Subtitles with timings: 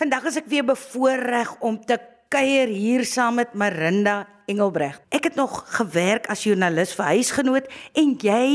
[0.00, 1.98] Vandag is ek weer bevoorreg om te
[2.32, 4.94] kuier hier saam met Marinda Engelbreg.
[5.12, 7.68] Ek het nog gewerk as joernalis vir Huisgenoot
[8.00, 8.46] en jy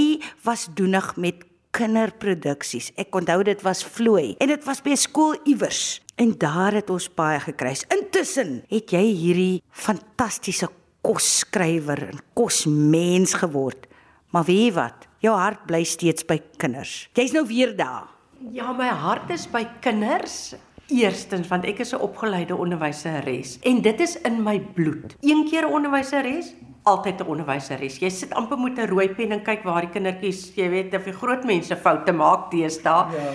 [0.42, 1.46] was doenig met
[1.78, 2.90] kinderproduksies.
[2.98, 7.12] Ek onthou dit was vloei en dit was by skool iewers en daar het ons
[7.14, 7.78] baie gekry.
[7.94, 10.74] Intussen het jy hierdie fantastiese
[11.06, 13.86] kosskrywer en kosmens geword.
[14.34, 15.12] Maar weet jy wat?
[15.22, 17.04] Jou hart bly steeds by kinders.
[17.14, 18.10] Jy's nou weer daar.
[18.50, 20.56] Ja, my hart is by kinders.
[20.94, 25.16] Eerstens want ek is 'n opgeleide onderwyseres en dit is in my bloed.
[25.22, 26.54] Een keer 'n onderwyseres,
[26.84, 27.98] altyd 'n onderwyseres.
[27.98, 31.04] Jy sit amper met 'n rooi pen en kyk waar die kindertjies, jy weet, of
[31.04, 33.12] die groot mense foute maak teesdae.
[33.12, 33.34] Ja.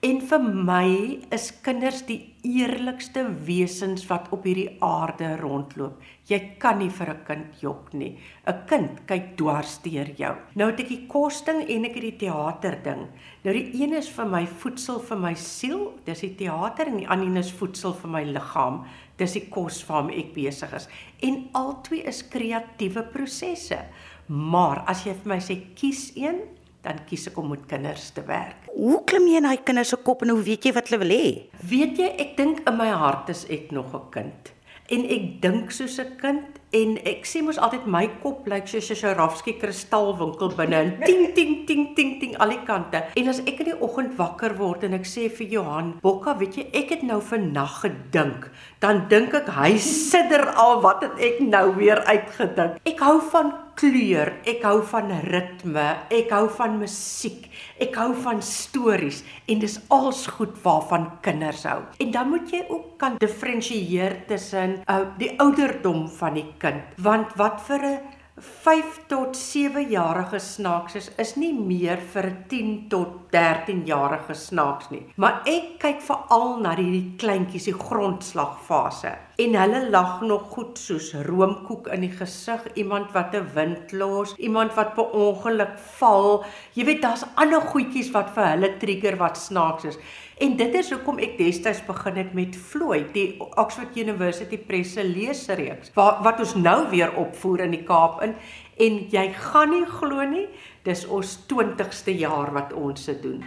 [0.00, 0.86] En vir my
[1.28, 5.98] is kinders die eerlikste wesens wat op hierdie aarde rondloop.
[6.24, 8.16] Jy kan nie vir 'n kind jok nie.
[8.46, 10.34] 'n Kind kyk dwars deur jou.
[10.56, 13.08] Nou het ek die kosting en ek het die teater ding.
[13.44, 17.08] Nou die een is vir my voedsel vir my siel, dis die teater en die
[17.08, 18.86] ander is voedsel vir my liggaam.
[19.18, 20.88] Dis die kos waarmee ek besig is.
[21.22, 23.84] En albei is kreatiewe prosesse.
[24.28, 26.40] Maar as jy vir my sê kies een,
[26.82, 28.68] dan kies ek om met kinders te werk.
[28.72, 31.12] Hoe klim jy in daai kinders se kop en hoe weet jy wat hulle wil
[31.12, 31.26] hê?
[31.72, 34.52] Weet jy, ek dink in my hart is ek nog 'n kind.
[34.88, 38.90] En ek dink soos 'n kind en ek sê mos altyd my kop lyk soos
[38.90, 43.02] 'n Swarovski kristalwinkel binne en ting ting ting ting ting al die kante.
[43.16, 46.56] En as ek in die oggend wakker word en ek sê vir Johan, "Bokka, weet
[46.56, 51.40] jy, ek het nou vannag gedink." Dan dink ek hy sidder al wat het ek
[51.40, 52.78] nou weer uitgedink.
[52.86, 57.46] Ek hou van kleur, ek hou van ritme, ek hou van musiek,
[57.80, 61.78] ek hou van stories en dis als goed waarvan kinders hou.
[62.02, 67.36] En dan moet jy ook kan diferensieer tussen uh, die ouderdom van die kind, want
[67.40, 68.00] wat vir 'n
[68.40, 74.34] 5 tot 7 jarige snaaks is is nie meer vir 'n 10 tot 13 jarige
[74.34, 75.02] snaaks nie.
[75.16, 79.12] Maar ek kyk veral na hierdie kleintjies, die grondslagfase.
[79.40, 84.34] En hulle lag nog goed soos roomkoek in die gesig, iemand wat 'n wind los,
[84.36, 86.44] iemand wat per ongeluk val.
[86.74, 89.98] Jy weet daar's ander goedjies wat vir hulle trigger wat snaaks is.
[90.38, 95.04] En dit is hoekom ek destyds begin het met Floyd, die Oxford University Press se
[95.04, 98.34] leesreeks, wat wat ons nou weer opvoer in die Kaap in
[98.76, 100.48] en jy gaan nie glo nie,
[100.82, 103.44] dis ons 20ste jaar wat ons se doen.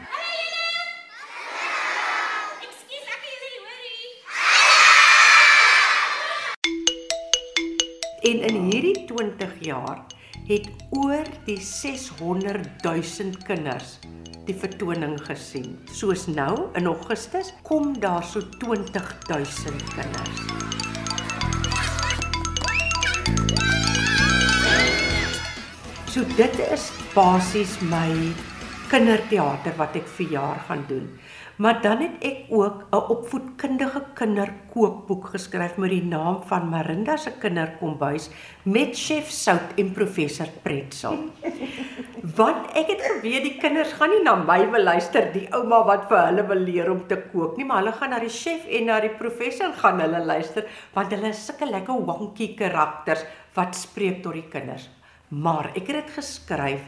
[8.24, 10.06] En in hierdie 20 jaar
[10.48, 13.98] het oor die 600 000 kinders
[14.48, 15.74] die vertoning gesien.
[15.92, 20.40] Soos nou in Augustus kom daar so 20000 kinders.
[26.08, 28.08] So dit is basies my
[28.90, 31.08] kinderteater wat ek vir jaar gaan doen.
[31.56, 37.32] Maar dan het ek ook 'n opvoedkundige kinderkookboek geskryf met die naam van Marinda se
[37.32, 38.30] kinderkombuis
[38.64, 41.18] met chef Sout en professor Pretzel.
[42.36, 46.08] Want ek het geweet die kinders gaan nie na my wil luister die ouma wat
[46.10, 48.86] vir hulle wil leer om te kook nie, maar hulle gaan na die chef en
[48.86, 54.24] na die professor gaan hulle luister want hulle is sulke lekker wonky karakters wat spreek
[54.24, 54.90] tot die kinders.
[55.30, 56.82] Maar ek het dit geskryf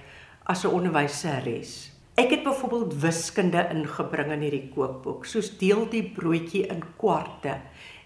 [0.45, 1.91] as 'n onderwyseres.
[2.15, 7.57] Ek het byvoorbeeld wiskunde ingebring in hierdie kookboek, soos deel die broodjie in kwarte.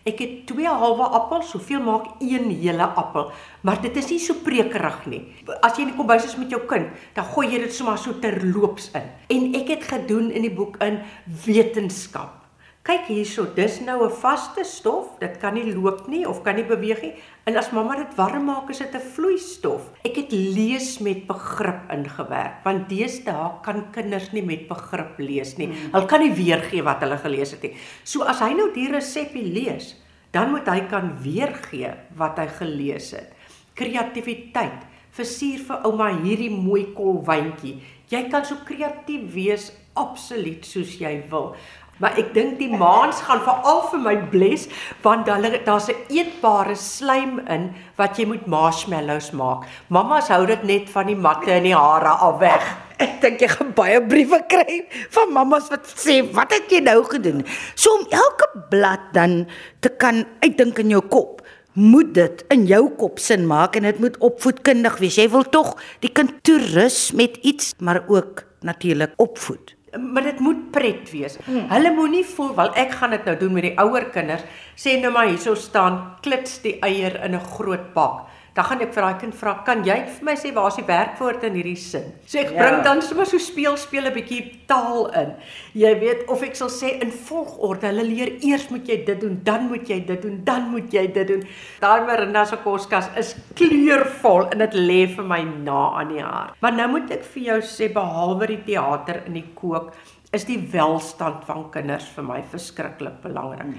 [0.04, 4.34] Ek het 2 halwe appels, soveel maak 1 hele appel, maar dit is nie so
[4.34, 5.22] prekerig nie.
[5.62, 8.16] As jy in die kombuis is met jou kind, dan gooi jy dit sommer so
[8.20, 9.12] terloops in.
[9.28, 11.02] En ek het gedoen in die boek in
[11.46, 12.39] wetenskap.
[12.88, 15.20] Kyk hierso, dis nou 'n vaste stof.
[15.20, 17.14] Dit kan nie loop nie of kan nie beweeg nie.
[17.46, 19.82] En as mamma dit warm maak, is dit 'n vloeistof.
[20.04, 25.68] Ek het lees met begrip ingewerk, want deesdae kan kinders nie met begrip lees nie.
[25.68, 25.92] Hmm.
[25.92, 27.76] Hulle kan nie weergee wat hulle gelees het nie.
[28.04, 29.96] So as hy nou die resepie lees,
[30.32, 33.34] dan moet hy kan weergee wat hy gelees het.
[33.76, 34.88] Kreatiwiteit.
[35.12, 37.82] Versier vir ouma hierdie mooi kolwyntjie.
[38.10, 41.56] Jy kan so kreatief wees absoluut soos jy wil.
[42.00, 44.70] Maar ek dink die maans gaan veral vir my bless
[45.04, 49.68] want hulle daar's 'n eetbare slaim in wat jy moet marshmallows maak.
[49.90, 52.64] Mamma's hou dit net van die matte en die hare af weg.
[53.00, 57.04] Ek dink jy gaan baie briewe kry van mammas wat sê, "Wat het jy nou
[57.04, 57.46] gedoen?"
[57.76, 59.48] So om elke blad dan
[59.80, 61.42] te kan uitdink in jou kop,
[61.74, 65.16] moet dit in jou kop sin maak en dit moet opvoedkundig wees.
[65.16, 70.72] Jy wil tog die kind toerus met iets, maar ook natuurlik opvoed maar dit moet
[70.72, 71.38] pret wees.
[71.46, 71.66] Hmm.
[71.70, 74.44] Hulle moenie voel wel ek gaan dit nou doen met die ouer kinders.
[74.76, 78.28] Sê nou maar hierso staan klits die eier in 'n groot bak.
[78.54, 80.86] Dan gaan ek vir daai kind vra, "Kan jy vir my sê waar is die
[80.88, 82.58] werkwoord in hierdie sin?" So ek ja.
[82.58, 85.34] bring dan sommer so speel speel 'n bietjie taal in.
[85.74, 87.88] Jy weet of ek sal sê in volgorde.
[87.88, 91.08] Hulle leer eers moet jy dit doen, dan moet jy dit doen, dan moet jy
[91.08, 91.44] dit doen.
[91.80, 96.54] Daai Marinda se koskas is kleurvol en dit lê vir my na aan die hart.
[96.62, 99.94] Maar nou moet ek vir jou sê behalwe die teater en die kook
[100.32, 103.66] is die welstand van kinders vir my verskriklik belangrik.
[103.66, 103.76] Hmm.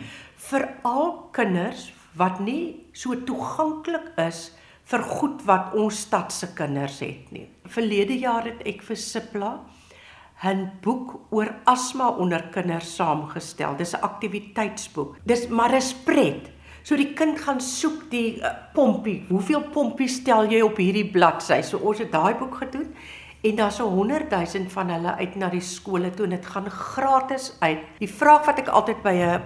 [0.50, 4.50] Veral kinders wat nie so toeganklik is
[4.90, 7.46] vir goed wat ons stad se kinders het nie.
[7.70, 9.52] Verlede jaar het ek vir Sipla
[10.42, 13.76] 'n boek oor asma onder kinders saamgestel.
[13.76, 15.16] Dis 'n aktiwiteitsboek.
[15.24, 16.50] Dis maar 'n pret.
[16.82, 19.24] So die kind gaan soek die uh, pompie.
[19.28, 21.60] Hoeveel pompies stel jy op hierdie bladsy?
[21.62, 22.94] So ons het daai boek gedoen
[23.42, 26.68] en daar's so 100 000 van hulle uit na die skole toe en dit gaan
[26.70, 27.86] gratis uit.
[27.98, 29.40] Die vraag wat ek altyd by 'n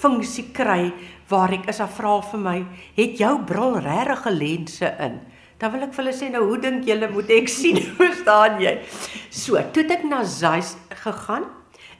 [0.00, 0.92] funksie kry
[1.28, 2.66] waar ek is, 'n vraag vir my,
[2.96, 5.20] het jou bril regtig lense in?
[5.58, 7.76] Dan wil ek vir hulle sê nou, hoe dink julle moet ek sien?
[8.00, 8.80] Verstaan jy?
[9.30, 11.44] So, toe het ek na Zeiss gegaan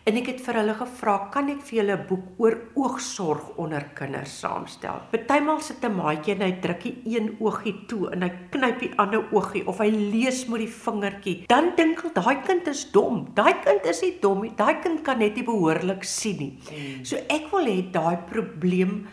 [0.06, 3.82] En ek het vir hulle gevra, kan ek vir julle 'n boek oor oogsorg onder
[3.99, 5.00] kinders saamstel?
[5.11, 8.93] Partymal sit 'n maatjie en hy druk die een oogie toe en hy knyp die
[8.99, 11.47] ander oogie of hy lees met die vingertjie.
[11.49, 13.26] Dan dink hy daai kind is dom.
[13.35, 14.53] Daai kind is nie dom nie.
[14.56, 16.59] Daai kind kan net nie behoorlik sien nie.
[16.70, 17.05] Hmm.
[17.05, 19.09] So ek wil hê daai probleem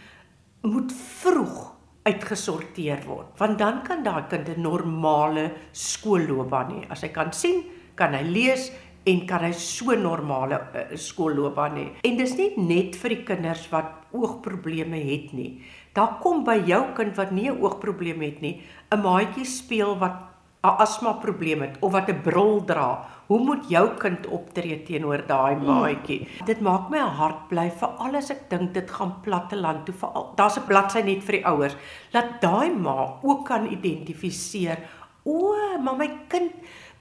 [0.61, 1.73] moet vroeg
[2.05, 6.91] uitgesorteer word, want dan kan daai kind 'n normale skoolloopbaan hê.
[6.91, 7.63] As hy kan sien,
[7.95, 8.71] kan hy lees
[9.05, 11.87] en kan hy so normale uh, skoolloopbaan hê.
[12.07, 15.61] En dis nie net vir die kinders wat oogprobleme het nie.
[15.93, 18.61] Daar kom by jou kind wat nie 'n oogprobleem het nie,
[18.91, 20.33] 'n maatjie speel wat
[20.63, 23.05] 'n asma probleem het of wat 'n bril dra.
[23.27, 25.65] Hoe moet jou kind optree teenoor daai hmm.
[25.65, 26.19] maatjie?
[26.19, 26.45] Hmm.
[26.45, 30.57] Dit maak my hart bly vir alles ek dink dit gaan platteland toe vir daar's
[30.57, 31.75] 'n bladsy net vir die ouers.
[32.13, 34.77] Laat daai ma ook kan identifiseer.
[35.25, 36.51] O, maar my kind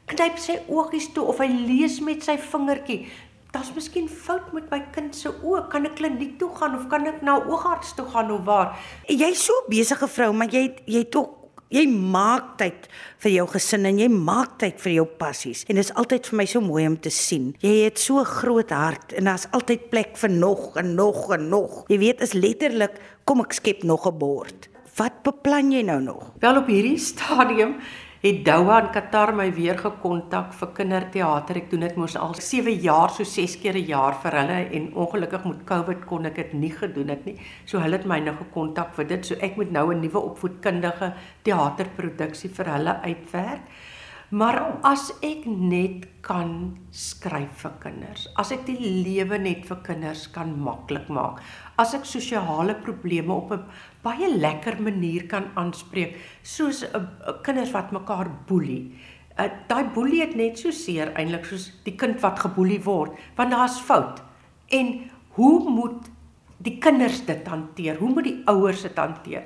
[0.06, 3.06] knyp sy oogies toe of hy lees met sy vingertjie.
[3.52, 5.66] Daar's miskien fout met my kind se oë.
[5.72, 8.78] Kan ek kliniek toe gaan of kan ek na oogarts toe gaan of waar?
[9.08, 12.88] Jy's so besige vrou, maar jy jy tog jy maak tyd
[13.24, 15.64] vir jou gesin en jy maak tyd vir jou passies.
[15.68, 17.52] En dit is altyd vir my so mooi om te sien.
[17.64, 21.48] Jy het so 'n groot hart en daar's altyd plek vir nog en nog en
[21.48, 21.84] nog.
[21.88, 24.68] Jy weet is letterlik kom ek skep nog 'n bord.
[24.96, 26.32] Wat beplan jy nou nog?
[26.40, 27.76] Wel op hierdie stadium
[28.22, 31.58] het Doha in Qatar my weer gekontak vir kinderteater.
[31.58, 34.84] Ek doen dit mos al 7 jaar, so 6 keer 'n jaar vir hulle en
[34.94, 37.36] ongelukkig met COVID kon ek dit nie gedoen het nie.
[37.66, 39.26] So hulle het my nou gekontak vir dit.
[39.26, 43.66] So ek moet nou 'n nuwe opvoedkundige teaterproduksie vir hulle uitwerk.
[44.32, 44.56] Maar
[44.88, 50.54] as ek net kan skryf vir kinders, as ek die lewe net vir kinders kan
[50.56, 51.42] maklik maak,
[51.76, 53.66] as ek sosiale probleme op 'n
[54.00, 58.96] baie lekker manier kan aanspreek, soos 'n uh, uh, kinders wat mekaar boelie.
[59.36, 63.50] Uh, Daai boelie het net so seer eintlik soos die kind wat geboelie word, want
[63.50, 64.22] daar's fout.
[64.70, 66.08] En hoe moet
[66.56, 67.98] die kinders dit hanteer?
[67.98, 69.44] Hoe moet die ouers dit hanteer?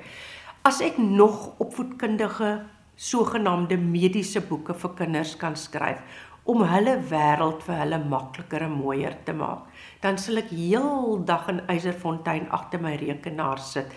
[0.63, 2.63] As ek nog opvoedkundige
[2.97, 6.01] sogenaamde mediese boeke vir kinders kan skryf
[6.47, 9.67] om hulle wêreld vir hulle makliker en mooier te maak.
[10.01, 13.91] Dan sal ek heeldag in Eiserfontein agter my rekenaar sit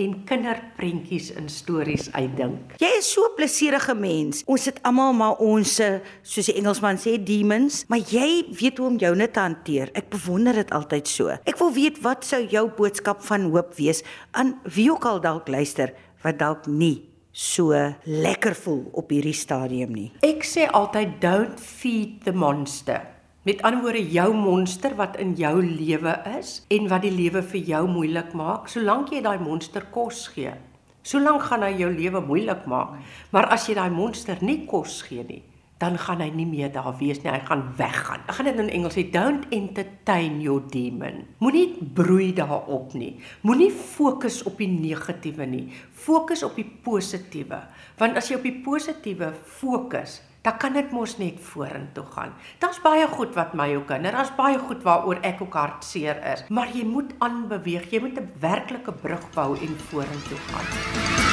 [0.00, 2.72] en kinderprentjies en stories uitdink.
[2.80, 4.42] Jy is so 'n plesierige mens.
[4.46, 5.80] Ons sit almal maar ons
[6.22, 9.90] soos die Engelsman sê demons, maar jy weet hoe om joune te hanteer.
[9.94, 11.28] Ek bewonder dit altyd so.
[11.28, 15.48] Ek wil weet wat sou jou boodskap van hoop wees aan wie ook al dalk
[15.48, 20.10] luister wat dalk nie so lekker voel op hierdie stadium nie.
[20.26, 23.02] Ek sê altyd don't feed the monster.
[23.48, 27.62] Met ander woorde jou monster wat in jou lewe is en wat die lewe vir
[27.70, 30.52] jou moeilik maak, solank jy daai monster kos gee.
[31.00, 32.98] Solank gaan hy jou lewe moeilik maak.
[33.32, 35.40] Maar as jy daai monster nie kos gee nie,
[35.80, 37.32] dan gaan hy nie meer daar wees nie.
[37.32, 38.24] Hy gaan weggaan.
[38.28, 41.22] Ek gaan dit in Engels sê, don't entertain your demon.
[41.40, 43.14] Moenie broei daarop nie.
[43.48, 45.66] Moenie fokus op die negatiewe nie.
[46.04, 47.62] Fokus op die positiewe.
[48.00, 52.32] Want as jy op die positiewe fokus, dan kan dit mos net vorentoe gaan.
[52.60, 56.46] Daar's baie goed wat my ook kinder, daar's baie goed waaroor ek ook hartseer is,
[56.48, 57.90] maar jy moet aanbeweeg.
[57.92, 61.29] Jy moet 'n werklike brug bou en vorentoe gaan.